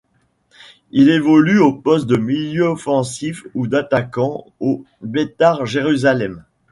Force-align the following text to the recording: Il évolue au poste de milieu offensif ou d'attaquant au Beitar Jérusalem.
Il 0.89 1.11
évolue 1.11 1.59
au 1.59 1.73
poste 1.73 2.07
de 2.07 2.17
milieu 2.17 2.63
offensif 2.69 3.45
ou 3.53 3.67
d'attaquant 3.67 4.47
au 4.59 4.83
Beitar 5.03 5.67
Jérusalem. 5.67 6.43